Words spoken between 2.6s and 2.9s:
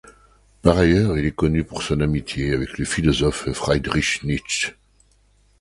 le